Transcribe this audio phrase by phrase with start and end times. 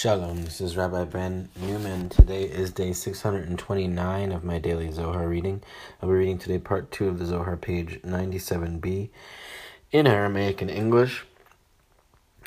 [0.00, 2.08] Shalom, this is Rabbi Ben Newman.
[2.08, 5.60] Today is day 629 of my daily Zohar reading.
[6.00, 9.08] I'll be reading today part 2 of the Zohar, page 97b,
[9.90, 11.24] in Aramaic and English.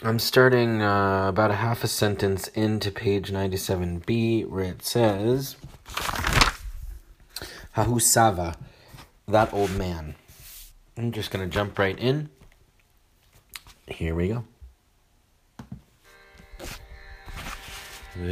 [0.02, 5.58] I'm starting uh, about a half a sentence into page 97b, where it says,
[7.76, 8.56] Hahusava,
[9.28, 10.16] that old man.
[10.96, 12.30] I'm just going to jump right in.
[13.88, 14.46] Here we go.
[18.20, 18.32] ואם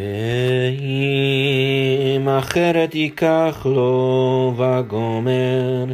[2.29, 5.85] אחרת ייקח לו וגומר,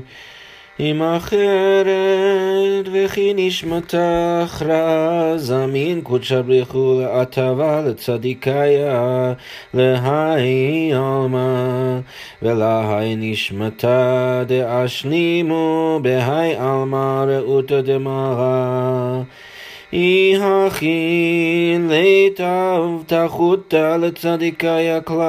[0.79, 9.33] אם אחרת וכי נשמתך רע זמין קודשא בריחו לעטבה לצדיקיה
[9.73, 11.99] להי עלמא
[12.41, 19.21] ולהי נשמתה דאשלימו בהי עלמא רעותא דמרה
[19.91, 25.25] היא הכי לטב תחותה לצדיקי הכלל.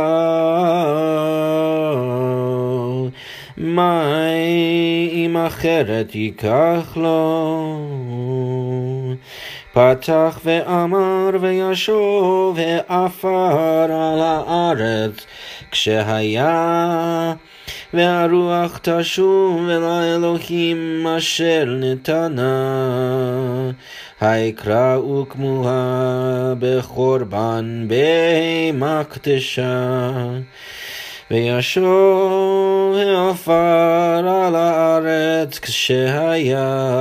[3.56, 4.12] מה
[5.12, 7.78] אם אחרת ייקח לו?
[9.72, 15.26] פתח ואמר וישוב ועפר על הארץ
[15.70, 17.34] כשהיה
[17.94, 22.50] והרוח תשוב אל האלוהים אשר נתנה.
[24.20, 27.88] היקרא וכמוה בחורבן
[28.72, 29.80] במקדשה.
[31.30, 36.96] וישוב העפר על הארץ כשהיה.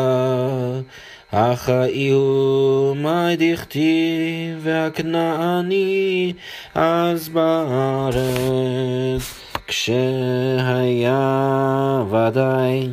[2.11, 6.33] הוא מה דכתיב והכנעני
[6.75, 8.25] אז בארץ
[9.67, 11.13] כשהיה
[12.11, 12.89] ודאי.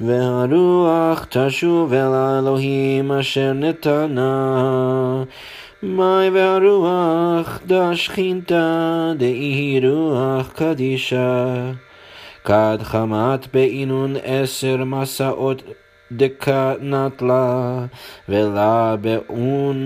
[0.00, 5.24] והרוח תשוב אל האלוהים אשר נתנה.
[5.82, 11.46] מי והרוח דשכינתה דאי רוח קדישה.
[12.44, 15.62] כד חמת בעינון עשר מסעות
[16.12, 17.78] דקה נטלה,
[18.28, 19.76] ולה באון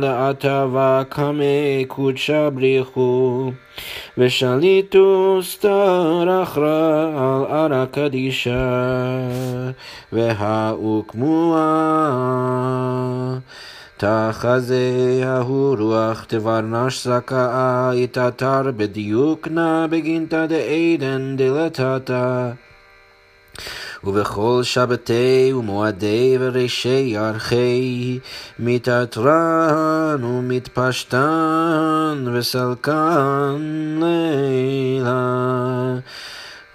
[0.00, 3.50] לעטבה קמי קודשה בריחו,
[4.18, 7.06] ושליטו סתר אחרא
[7.48, 8.88] על ערא קדישה,
[10.12, 11.64] והוקמוה.
[13.96, 22.50] תחזה ההוא רוח תברנש זכאה יתתר בדיוק נא בגינתא דעדן דלתתא.
[24.06, 28.18] ובכל שבתי ומועדי וראשי ירחי
[28.58, 35.94] מתעטרן ומתפשטן וסלקן לילה.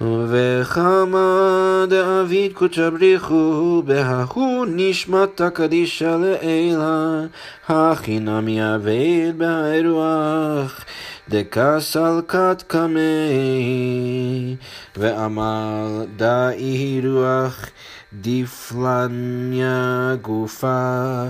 [0.01, 7.21] וכמה דאביד קודשא בריחו בההוא נשמתה קדישה לעילה
[7.67, 10.85] הכי נמי אבד בהרוח
[11.29, 14.55] דקסלקת קמי
[14.97, 17.65] ואמר דאי רוח
[18.13, 21.23] דיפלניה גופה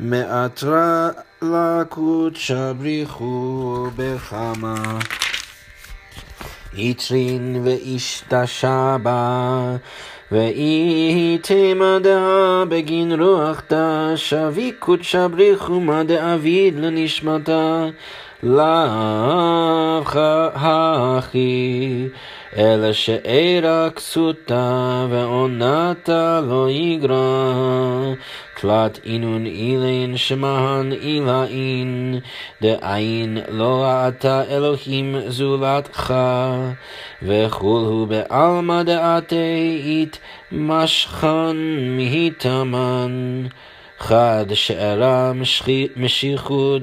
[0.00, 1.08] מאתרה
[1.42, 4.98] לקודשא בריחו בחמה
[6.74, 9.76] יצרין ואשתשה בה,
[10.32, 17.86] ואי תמדה בגין רוח תשבי קודשה בריחומה דאביד לנשמתה,
[18.42, 20.02] לאו
[20.54, 22.08] הכי,
[22.56, 28.14] אלא שאירה כסותה ועונתה לא יגרע.
[28.62, 32.18] תלת אינון אילין שמהן אילאין,
[32.62, 36.14] דאין לא ראתה אלוהים זולתך,
[37.22, 40.18] וכולהו בעלמא דעתית
[40.52, 41.56] משכן
[41.96, 43.46] מהתמן.
[44.02, 45.32] חד שארה
[45.96, 46.78] משיחו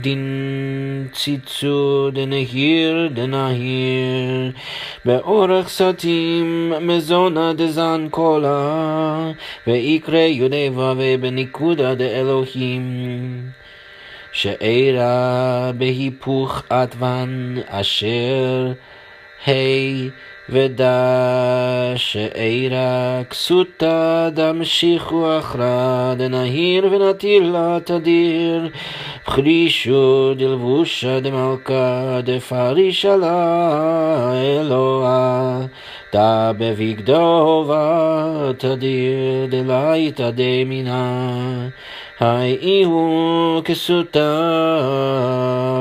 [0.00, 4.52] דין ציצו דנהיר דנהיר.
[5.04, 9.32] באורך סתים מזונה דזן קולה
[9.66, 13.42] ויקרא יודי ובה בניקודה דאלוהים.
[14.32, 18.72] שאירה בהיפוך עטבן אשר
[19.46, 19.50] ה'
[20.52, 28.68] ודע שאירה כסותה דמשיכו אחרא דנהיר ונתיר לה תדיר.
[29.24, 35.60] פרישו דלבושה דמלכה דפרישה לה אלוה.
[36.12, 41.68] דא בבגדו ותדיר דלייתא דמינה
[42.19, 44.41] היי הוא כסותה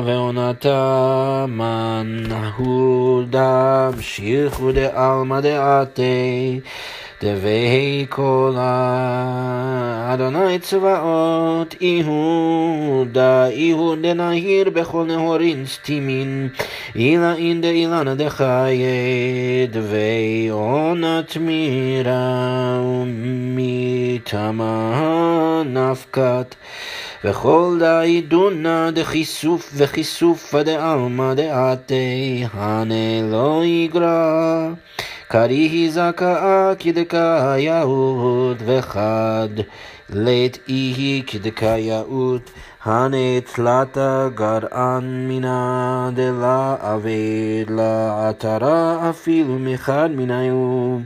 [0.05, 2.25] ועונתה מן
[2.57, 6.61] הוא דמשיכו דעלמא דעתי
[7.24, 8.62] דבי קולה,
[10.14, 16.50] אדוני צבאות, איהודה, איהוד דנהיר בכל נהורין סתימין,
[16.96, 18.84] אילה אין דאילנה דחיי,
[19.72, 24.44] דבי עונת מירה, ומתמה
[25.66, 26.56] נפקת.
[27.24, 34.70] וכל דאי דונה דחיסוף וחיסופה דעלמא דעתי, הנה לא יגרע.
[35.32, 39.50] קריהי זכאה כדקאיות וחד
[40.10, 41.24] לית איהי
[42.84, 51.00] הנה תלתה גרען מינא דלה אבד לה עטרה אפילו מחד מניו.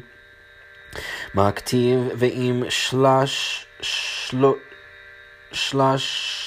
[1.34, 3.66] מה כתיב ואם שלש
[5.52, 6.43] שלש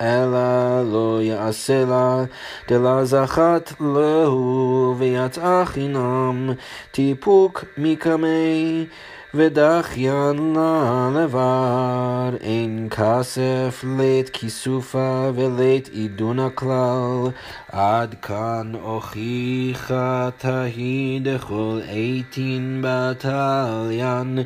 [0.00, 2.24] אלא לא יעשה לה,
[2.68, 6.50] דלה זכת להו, ויצאה חינם,
[6.90, 8.86] טיפוק מקמי,
[9.34, 17.28] ודחיין לה לבר, אין כסף לית כיסופה ולית עידון הכלל,
[17.72, 24.38] עד כאן הוכיחה תהי דכל עתין בתליין.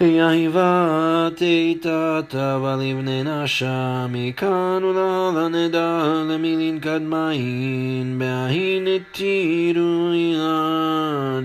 [0.00, 11.40] יהיבת איתתה ולבני נשה, מכאן ולהלאה נדע למילין קדמין, בהין התירו אילה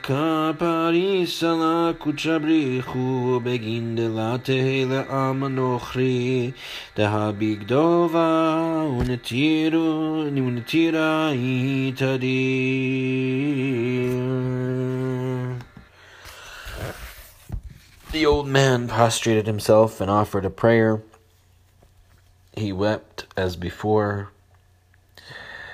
[0.00, 6.50] דקפריסה לה קודשה בריחו, בגין דלה תהא לעם הנוכרי,
[6.96, 8.62] דהביגדובה
[8.98, 13.30] ונתירו, ונתירה היא תדיר.
[18.15, 21.01] The old man prostrated himself and offered a prayer.
[22.55, 24.31] He wept as before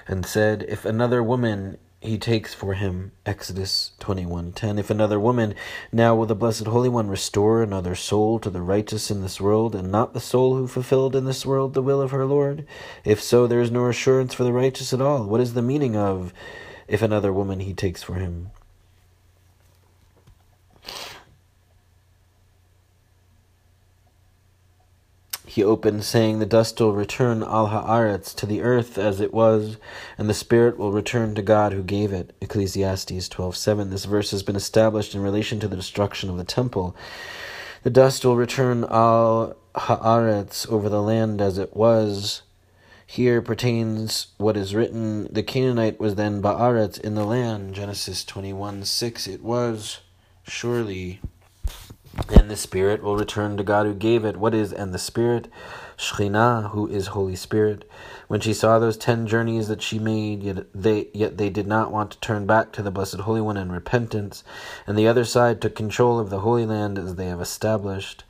[0.07, 4.79] and said, If another woman he takes for him, Exodus 21:10.
[4.79, 5.53] If another woman,
[5.91, 9.75] now will the Blessed Holy One restore another soul to the righteous in this world,
[9.75, 12.65] and not the soul who fulfilled in this world the will of her Lord?
[13.05, 15.25] If so, there is no assurance for the righteous at all.
[15.25, 16.33] What is the meaning of
[16.88, 18.49] if another woman he takes for him?
[25.51, 29.75] He opened, saying, The dust will return al ha'aretz to the earth as it was,
[30.18, 32.33] and the spirit will return to God who gave it.
[32.39, 33.89] Ecclesiastes 12:7.
[33.89, 36.95] This verse has been established in relation to the destruction of the temple.
[37.83, 42.44] The dust will return al ha'aretz over the land as it was.
[43.06, 47.75] Here pertains what is written, the Canaanite was then ba'aretz in the land.
[47.75, 49.27] Genesis 21:6.
[49.27, 50.00] It was
[50.48, 51.19] surely
[52.30, 54.38] and the Spirit will return to God who gave it.
[54.38, 55.48] What is and the Spirit?
[55.98, 57.90] Shekhinah, who is Holy Spirit.
[58.28, 61.92] When she saw those ten journeys that she made, yet they yet they did not
[61.92, 64.44] want to turn back to the Blessed Holy One in repentance,
[64.88, 68.24] and the other side took control of the Holy Land as they have established.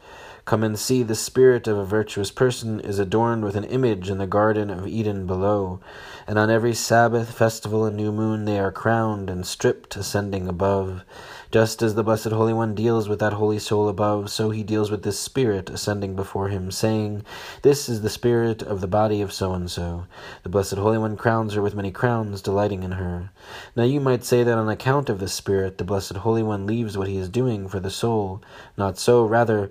[0.43, 4.17] Come and see, the spirit of a virtuous person is adorned with an image in
[4.17, 5.79] the Garden of Eden below,
[6.27, 11.03] and on every Sabbath, festival, and new moon they are crowned and stripped, ascending above.
[11.51, 14.89] Just as the Blessed Holy One deals with that holy soul above, so he deals
[14.89, 17.25] with this spirit ascending before him, saying,
[17.61, 20.05] This is the spirit of the body of so and so.
[20.43, 23.31] The Blessed Holy One crowns her with many crowns, delighting in her.
[23.75, 26.97] Now you might say that on account of this spirit, the Blessed Holy One leaves
[26.97, 28.41] what he is doing for the soul.
[28.77, 29.69] Not so, rather,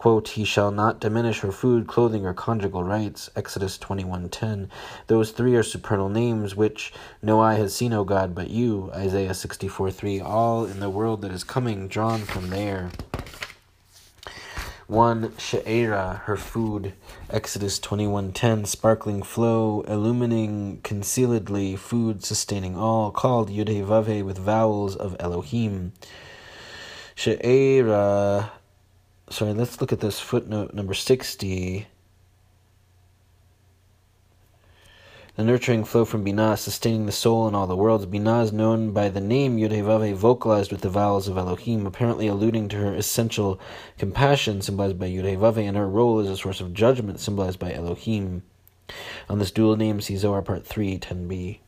[0.00, 3.28] Quote, he shall not diminish her food, clothing, or conjugal rights.
[3.36, 4.70] Exodus 21.10.
[5.08, 6.90] Those three are supernal names, which
[7.20, 8.90] no eye has seen, O God, but you.
[8.94, 10.24] Isaiah 64.3.
[10.24, 12.90] All in the world that is coming, drawn from there.
[14.86, 16.94] One She'era, her food,
[17.28, 25.92] Exodus 21:10, sparkling flow, illumining concealedly, food sustaining all, called Yudhe with vowels of Elohim.
[27.14, 28.52] She'era
[29.30, 31.86] sorry, let's look at this footnote number 60.
[35.36, 38.04] The nurturing flow from Binah, sustaining the soul in all the worlds.
[38.04, 42.68] Binah is known by the name Yudhevave, vocalized with the vowels of Elohim, apparently alluding
[42.68, 43.58] to her essential
[43.96, 48.42] compassion, symbolized by Yudhevave, and her role as a source of judgment, symbolized by Elohim.
[49.30, 51.60] On this dual name, see Zohar Part 3, 10b.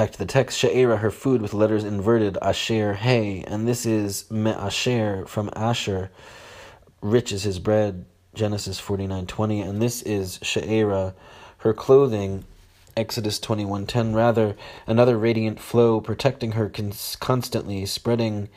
[0.00, 4.30] Back to the text, She'era, her food with letters inverted, Asher, hey, and this is
[4.30, 6.10] Me Asher from Asher,
[7.02, 11.14] rich is his bread, Genesis 49:20, and this is She'era,
[11.58, 12.44] her clothing,
[12.96, 18.48] Exodus 21:10, rather another radiant flow protecting her cons- constantly, spreading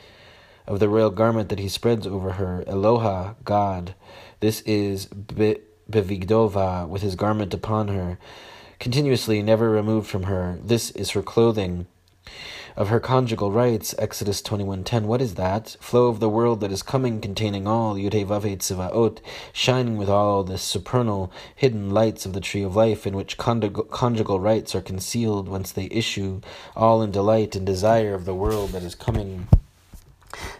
[0.65, 3.95] of the royal garment that he spreads over her, Eloha, God.
[4.39, 5.59] This is Be-
[5.91, 8.17] Bevigdova, with his garment upon her.
[8.83, 10.59] Continuously, never removed from her.
[10.61, 11.87] This is her clothing
[12.75, 15.03] of her conjugal rights, Exodus 21.10.
[15.03, 15.77] What is that?
[15.79, 19.21] Flow of the world that is coming, containing all, Yudhe
[19.53, 23.85] shining with all the supernal, hidden lights of the tree of life, in which conjugal,
[23.85, 26.41] conjugal rights are concealed, whence they issue,
[26.75, 29.47] all in delight and desire of the world that is coming.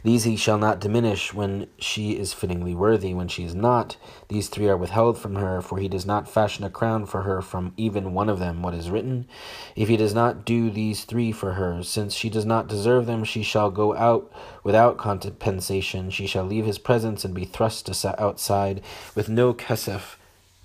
[0.04, 3.14] These he shall not diminish when she is fittingly worthy.
[3.14, 6.64] When she is not, these three are withheld from her, for he does not fashion
[6.64, 8.62] a crown for her from even one of them.
[8.62, 9.28] What is written?
[9.76, 13.24] If he does not do these three for her, since she does not deserve them,
[13.24, 14.32] she shall go out
[14.64, 16.10] without compensation.
[16.10, 18.82] She shall leave his presence and be thrust outside
[19.16, 20.16] with no kesef,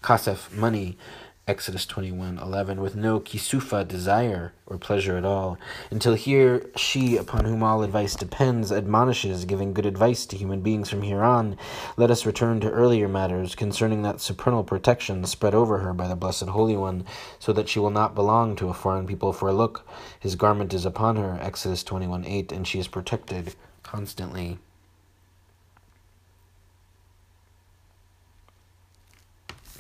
[0.03, 0.97] kasef money
[1.49, 5.57] Exodus 21 11, with no kisufa desire or pleasure at all,
[5.91, 10.91] until here she, upon whom all advice depends, admonishes, giving good advice to human beings
[10.91, 11.57] from here on.
[11.97, 16.15] Let us return to earlier matters concerning that supernal protection spread over her by the
[16.15, 17.07] Blessed Holy One,
[17.39, 19.33] so that she will not belong to a foreign people.
[19.33, 19.89] For a look,
[20.21, 24.59] his garment is upon her, Exodus 21 8, and she is protected constantly.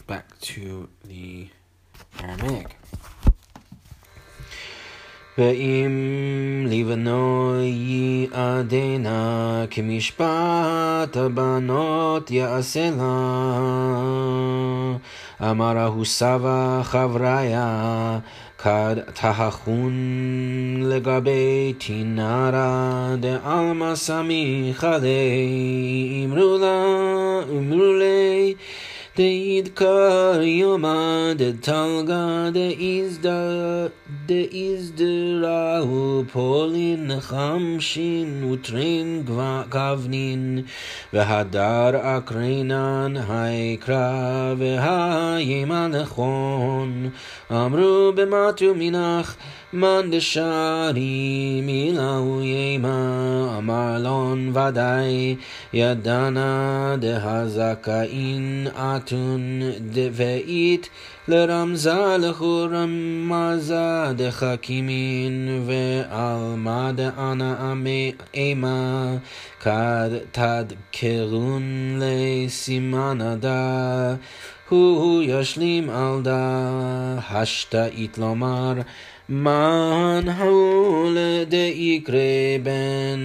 [0.06, 1.50] Back to the
[2.19, 2.83] Aramaic.
[5.37, 13.03] ואם לבנו יעדנה כמשפט הבנות יעשה לה.
[15.41, 18.19] אמרהו סבא חבריה
[18.57, 19.93] כד תחכון
[20.83, 26.83] לגבי תינרה דעלמא סמיכה לי אמרו לה
[27.57, 28.53] אמרו לי
[29.18, 32.68] De idka yoma de talga de
[34.26, 39.22] דאיז דרעו פולין חמשין וטרין
[39.68, 40.62] גבנין
[41.12, 47.10] והדר אקרינן היקרא והימן נכון
[47.52, 49.36] אמרו במטו מנח
[49.72, 55.36] מן דשארי מילאו ימה אמר לון ודאי
[55.72, 59.60] ידענה דהזכאין אתון
[60.12, 60.88] ואית
[61.28, 63.54] לרמזה לחורמה
[64.16, 67.74] דחכימין ועלמא דאנה
[68.34, 69.16] אימה.
[69.60, 71.62] כד תדקרון
[72.00, 74.14] לסימן עדה
[74.68, 77.18] הוא ישלים על דה.
[77.30, 78.72] השתאית לומר
[79.28, 83.20] מן הוא לדאיקרא בן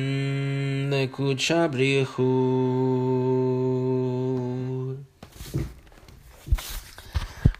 [0.91, 2.23] לקודשא בריחו?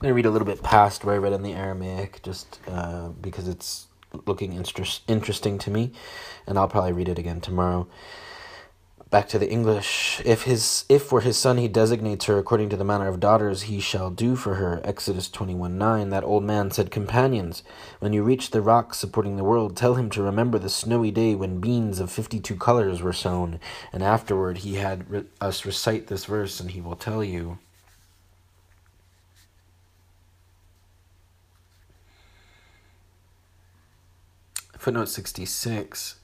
[0.04, 3.08] Going to read a little bit past where I read in the Aramaic, just uh,
[3.22, 3.88] because it's
[4.26, 5.94] looking interest, interesting to me,
[6.46, 7.88] and I'll probably read it again tomorrow.
[9.10, 10.22] Back to the English.
[10.26, 13.64] If his if for his son he designates her according to the manner of daughters,
[13.64, 14.82] he shall do for her.
[14.84, 16.10] Exodus twenty one nine.
[16.10, 17.64] That old man said, Companions,
[18.00, 21.34] when you reach the rock supporting the world, tell him to remember the snowy day
[21.34, 23.58] when beans of fifty two colors were sown.
[23.94, 27.60] And afterward he had re- us recite this verse, and he will tell you.
[34.84, 36.16] Footnote sixty six.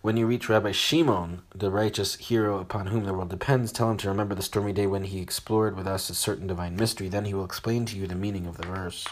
[0.00, 3.98] When you reach Rabbi Shimon, the righteous hero upon whom the world depends, tell him
[3.98, 7.10] to remember the stormy day when he explored with us a certain divine mystery.
[7.10, 9.06] Then he will explain to you the meaning of the verse.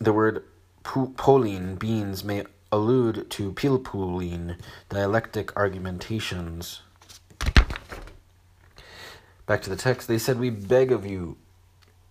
[0.00, 0.42] The word
[0.82, 4.58] polin, beans, may allude to pilpulin,
[4.88, 6.80] dialectic argumentations.
[9.46, 11.36] Back to the text, they said, We beg of you,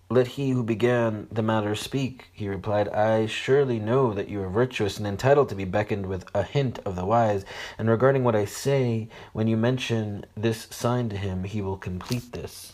[0.09, 2.29] let he who began the matter speak.
[2.33, 6.25] He replied, I surely know that you are virtuous and entitled to be beckoned with
[6.33, 7.45] a hint of the wise.
[7.77, 12.31] And regarding what I say, when you mention this sign to him, he will complete
[12.31, 12.73] this.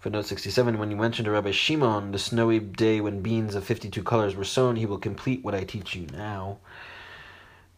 [0.00, 4.02] Footnote 67 When you mention to Rabbi Shimon the snowy day when beans of 52
[4.02, 6.58] colors were sown, he will complete what I teach you now.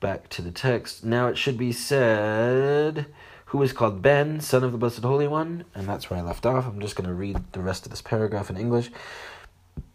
[0.00, 1.04] Back to the text.
[1.04, 3.06] Now it should be said
[3.50, 6.46] who is called Ben, son of the Blessed Holy One, and that's where I left
[6.46, 6.68] off.
[6.68, 8.92] I'm just going to read the rest of this paragraph in English.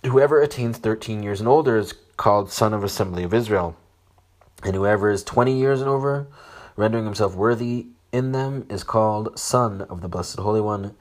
[0.06, 3.78] Whoever attains 13 years and older is called son of Assembly of Israel,
[4.62, 6.28] and whoever is 20 years and over,
[6.76, 10.94] rendering himself worthy in them, is called son of the Blessed Holy One.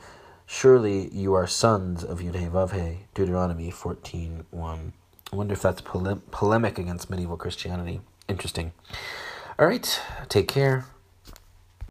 [0.46, 4.92] Surely you are sons of Yudhe Vavhe, Deuteronomy 14.1.
[5.32, 8.00] I wonder if that's pole- polemic against medieval Christianity.
[8.28, 8.70] Interesting.
[9.58, 10.86] All right, take care.